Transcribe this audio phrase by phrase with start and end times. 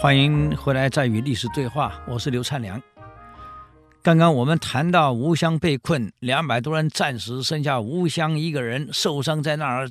[0.00, 2.00] 欢迎回来，再与历史对话。
[2.06, 2.80] 我是刘灿良。
[4.00, 9.90] 刚刚我们谈到吴襄被困，两百多人战死，剩下吴襄一个人受伤在那儿，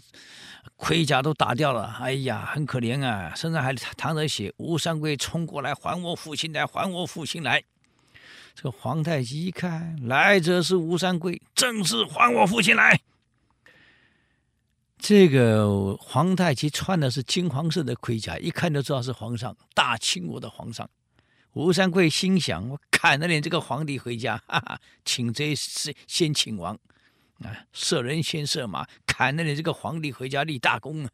[0.78, 1.93] 盔甲都打掉了。
[2.00, 4.54] 哎呀，很可怜啊，身上还淌着血。
[4.55, 7.61] 吴三桂冲过来，还我父亲来，还我父亲来。
[8.55, 12.97] 这个皇太极一看，来者是吴三桂，正是还我父亲来。
[14.98, 20.89] 这个皇太极穿的是金黄色的盔甲，一看就知道是皇上，大清国的皇上。
[21.54, 26.78] 吴三桂心想：我砍了你这个皇帝回家， 哈哈，请贼先先请王，
[27.43, 31.09] 啊，射人先射马，砍了你这个皇帝回家立大功啊！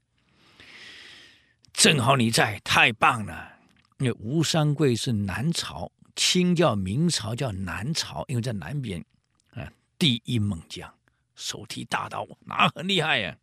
[1.71, 3.53] 正好你在，太棒了。
[3.99, 9.03] 因为吴三桂是南朝，清叫明朝叫南朝，因为在南边，
[9.51, 10.93] 啊，第一猛将，
[11.35, 13.37] 手提大刀，那很厉害呀。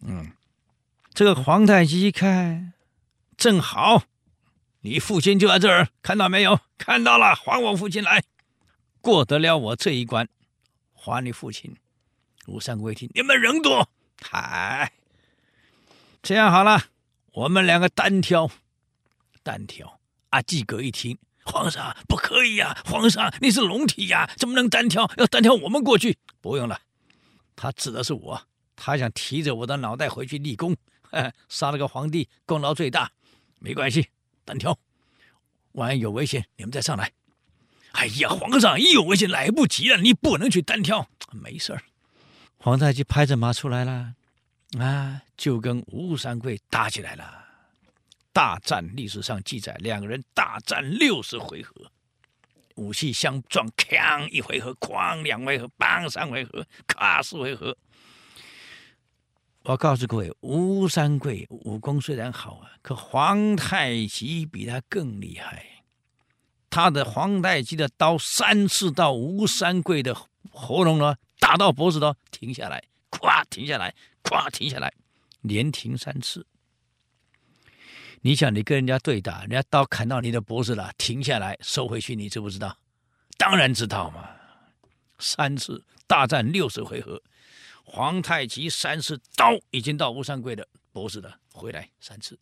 [0.00, 0.32] 嗯，
[1.12, 2.74] 这个皇太极一看，
[3.36, 4.04] 正好，
[4.80, 6.60] 你父亲就在这儿，看到没有？
[6.78, 8.22] 看到了，还我父亲来，
[9.00, 10.28] 过得了我这一关，
[10.92, 11.76] 还你父亲。
[12.46, 13.90] 吴三桂一听，你们人多，
[14.22, 14.92] 嗨，
[16.22, 16.84] 这样好了，
[17.32, 18.48] 我们两个单挑，
[19.42, 19.98] 单挑。
[20.30, 25.10] 阿济格一听，皇上不可以呀，皇上你是龙体呀，怎么能单挑？
[25.16, 26.80] 要单挑我们过去，不用了。
[27.56, 28.46] 他指的是我。
[28.76, 30.76] 他想提着我的脑袋回去立功，
[31.48, 33.10] 杀了个皇帝，功劳最大，
[33.58, 34.08] 没关系，
[34.44, 34.78] 单挑。
[35.72, 37.12] 万一有危险，你们再上来。
[37.92, 41.08] 哎呀，皇上，一有危险来不及了，你不能去单挑。
[41.32, 41.82] 没事儿，
[42.58, 44.14] 皇太极拍着马出来了，
[44.78, 47.44] 啊，就跟吴三桂打起来了。
[48.32, 51.90] 大战历史上记载，两个人大战六十回合，
[52.74, 57.76] 武器相撞，锵一回合，哐两回合，梆三回合，咔四回合。
[59.68, 65.66] 我告诉各位，吴三桂武功虽然好啊，可皇太极比他更厉害。
[66.70, 70.16] 他的皇太极的刀三次到吴三桂的
[70.52, 73.92] 喉咙呢，打到脖子都停下来，咵停下来，
[74.22, 74.92] 咵停下来，
[75.40, 76.46] 连停三次。
[78.20, 82.78] 你想，你跟人家对打，人家刀砍到你的脖子了，停下来收回去，你知不知道？
[83.36, 84.28] 当然知道嘛。
[85.18, 87.20] 三次大战六十回合。
[87.88, 92.38] 皇太极三次刀已经到吴三桂的脖子了，回来三次。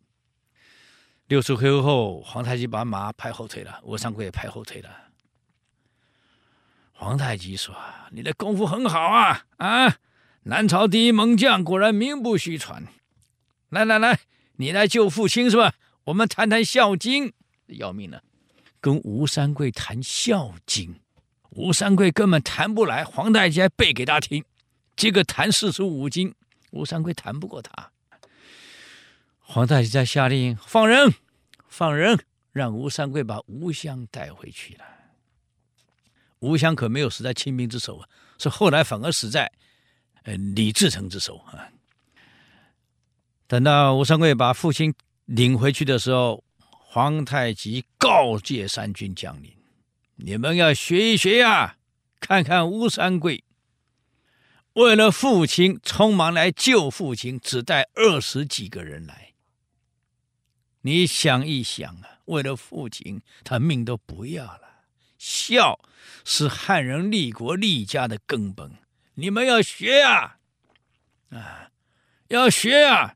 [1.26, 4.90] 六次回合后，皇太极把马拍后退了，吴三桂也拍后退了。
[6.92, 7.76] 皇太极说
[8.10, 9.98] ：“你的功夫很好啊，啊，
[10.44, 12.86] 南朝第一猛将，果然名不虚传。
[13.68, 14.20] 来来来，
[14.56, 15.74] 你来救父亲是吧？
[16.04, 17.34] 我们谈谈孝经，
[17.66, 18.22] 要命了，
[18.80, 20.98] 跟吴三桂谈孝经，
[21.50, 24.42] 吴三桂根本谈不来，皇太极还背给他听。”
[24.96, 26.34] 这个谈四书五经，
[26.70, 27.90] 吴三桂谈不过他。
[29.40, 31.12] 皇太极在下令放人，
[31.68, 34.84] 放人，让吴三桂把吴襄带回去了。
[36.38, 39.50] 吴襄可没有死在清兵之手啊，是后来反而死在
[40.22, 41.68] 呃李自成之手啊。
[43.46, 44.94] 等到吴三桂把父亲
[45.26, 49.54] 领回去的时候，皇太极告诫三军将领
[50.16, 51.76] ：“你们要学一学呀，
[52.20, 53.43] 看看吴三桂。”
[54.74, 59.34] 为了父亲，匆忙来救父亲，只带二十几个人来。
[60.80, 64.84] 你想一想啊，为了父亲，他命都不要了。
[65.16, 65.78] 孝
[66.24, 68.72] 是汉人立国立家的根本，
[69.14, 70.38] 你们要学啊，
[71.30, 71.70] 啊，
[72.28, 73.14] 要学啊。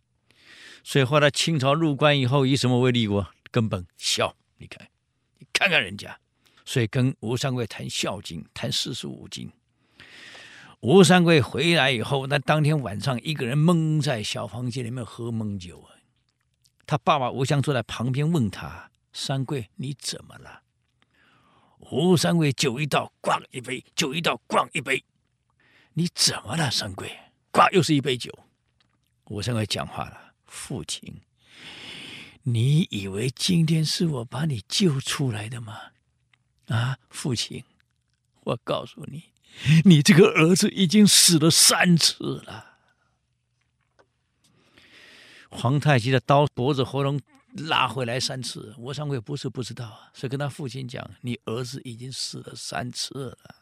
[0.84, 3.84] 所以后来清朝入关以后，以什么为立国根本？
[3.96, 4.36] 孝。
[4.58, 4.88] 你看，
[5.38, 6.18] 你看看人家，
[6.64, 9.52] 所以跟吴三桂谈《孝经》，谈四书五经。
[10.80, 15.90] 吴三桂回来以后，那当天晚上一个人蒙在小房间里面喝闷酒啊。
[16.86, 20.62] 他爸爸吴襄坐在旁边问他：“三桂，你怎么了？”
[21.90, 25.04] 吴三桂酒一倒，咣一杯；酒一倒，咣一杯。
[25.94, 27.10] 你怎么了，三桂？
[27.52, 28.32] 咣又是一杯酒。
[29.24, 31.22] 吴三桂讲话了：“父亲，
[32.44, 35.76] 你以为今天是我把你救出来的吗？
[36.68, 37.64] 啊，父亲，
[38.44, 39.24] 我告诉你。”
[39.84, 42.78] 你这个儿子已经死了三次了。
[45.50, 47.20] 皇太极的刀脖子喉咙
[47.54, 53.56] 拉回来三次，吴三桂不是不知道，是跟他父亲讲：“你儿子已经死了三次了。”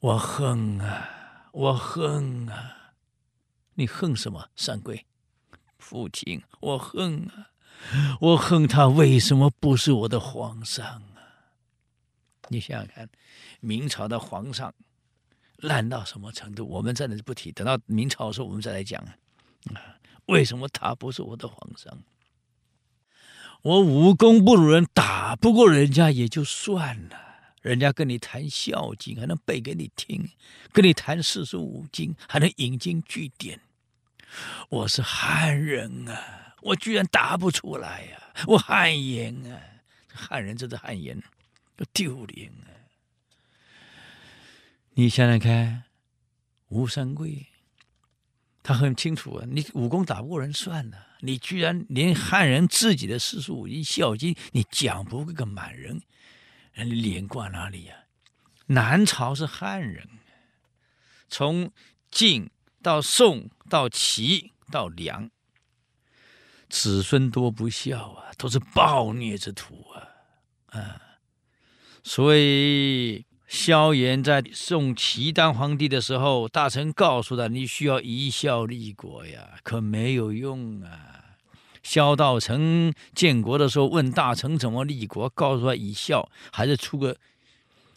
[0.00, 2.94] 我恨啊，我恨啊！
[3.74, 5.06] 你恨什么，三桂？
[5.78, 7.50] 父亲，我恨啊！
[8.20, 11.02] 我恨他为什么不是我的皇上？
[12.48, 13.08] 你想想看，
[13.60, 14.72] 明朝的皇上
[15.56, 16.66] 烂到什么程度？
[16.66, 19.16] 我们在这里不提，等到明朝的时候我们再来讲啊。
[20.26, 21.98] 为什么他不是我的皇上？
[23.62, 27.20] 我武功不如人，打不过人家也就算了。
[27.62, 30.22] 人家跟你谈《孝经》，还能背给你听；
[30.70, 33.58] 跟你谈四书五经，还能引经据典。
[34.68, 39.58] 我是汉人啊，我居然答不出来呀、我汗颜啊！
[40.12, 41.22] 汉人真是汗颜，
[41.92, 42.70] 丢脸啊！
[44.94, 45.84] 你想想看，
[46.68, 47.46] 吴三桂，
[48.62, 56.00] 他很清楚啊，你武功打不过人算了，你居然连汉人自己的四书五经、《孝经》，你讲不过个满人。
[56.72, 58.02] 人脸挂哪里呀、啊？
[58.66, 60.08] 南朝是汉人，
[61.28, 61.70] 从
[62.10, 62.50] 晋
[62.82, 65.30] 到宋到齐到梁，
[66.68, 70.78] 子孙多不孝啊，都是暴虐之徒啊！
[70.80, 71.00] 啊，
[72.06, 81.22] 所以萧炎在宋齐当皇帝的时候，大臣告诉他：“你需要以孝立国呀，可没有用啊。”
[81.82, 87.16] 萧道成建国的时候问大臣怎么立国，告诉他以孝，还是出个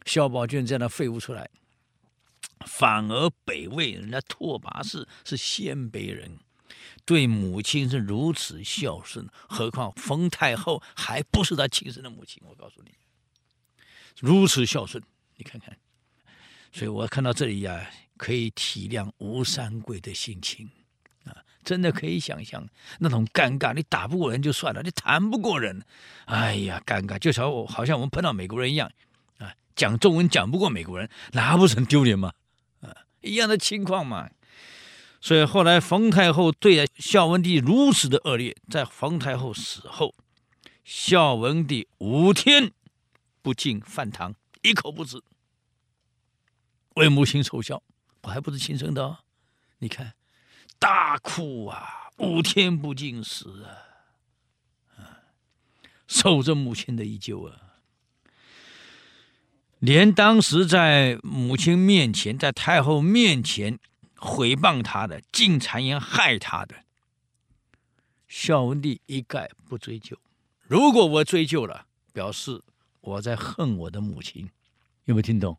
[0.06, 1.50] 萧宝卷这样的废物出来。
[2.66, 6.38] 反而北魏人家拓跋氏是鲜卑人，
[7.06, 12.42] 对母亲是如此孝顺，何况冯太后还不是他亲生的母亲。
[12.48, 12.92] 我告诉你，
[14.20, 15.04] 如此孝顺，
[15.36, 15.76] 你看看。
[16.72, 20.70] 所以我看到这里呀、可以体谅吴三桂的心情
[21.24, 21.36] 啊。
[21.64, 22.66] 真的可以想象
[23.00, 25.84] 那种尴尬，你打不过人就算了，你谈不过人，
[26.26, 28.90] 哎呀，尴尬，就像我好像我们碰到美国人一样，
[29.38, 32.34] 啊，讲中文讲不过美国人，那不是很丢脸吗？
[32.82, 34.30] 啊，一样的情况嘛。
[35.20, 40.16] 所以后来冯太后对孝文帝如此的恶劣，在冯太后死后，
[40.86, 42.72] 孝文帝五天
[43.48, 45.24] 不进饭堂，一口不吃，
[46.96, 47.82] 为母亲守孝，
[48.24, 49.20] 我还不是亲生的哦，
[49.78, 50.16] 你看。
[50.78, 55.24] 大哭啊，五天不进食啊，
[56.10, 57.80] 守着母亲的依旧啊，
[59.80, 63.80] 连当时在母亲面前，在太后面前
[64.18, 66.84] 诽谤他的、进谗言害他的，
[68.28, 70.20] 孝文帝一概不追究。
[70.64, 72.62] 如果我追究了，表示
[73.08, 74.50] 我在恨我的母亲，
[75.06, 75.58] 有没有听懂？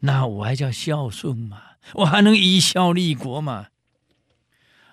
[0.00, 1.62] 那我还叫孝顺吗？
[1.94, 3.68] 我还能以孝立国吗？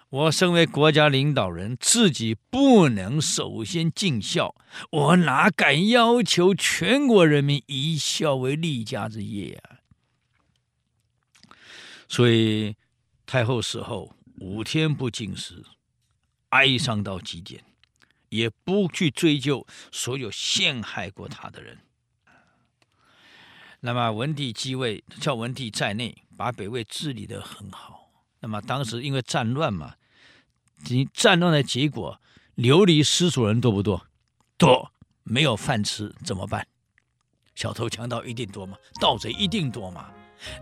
[0.09, 4.55] 我身为国家领导人，自己不能首先尽孝，
[4.91, 9.81] 我哪敢要求全国人民以孝为立家之业啊？
[12.07, 12.75] 所以
[13.25, 15.65] 太后死后五天不进食，
[16.49, 17.63] 哀伤到极点，
[18.33, 21.77] 也不去追究所有陷害过他的人。
[23.81, 28.09] 那么文帝继位，孝文帝在内，把北魏治理得很好。
[28.39, 29.95] 那么当时因为战乱嘛。
[30.89, 32.19] 你战乱的结果，
[32.55, 34.07] 流离失所人多不多？
[34.57, 34.91] 多，
[35.23, 36.67] 没有饭吃怎么办？
[37.53, 38.75] 小偷强盗一定多吗？
[38.99, 40.11] 盗贼一定多吗？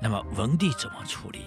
[0.02, 1.46] 那么文帝怎么处理？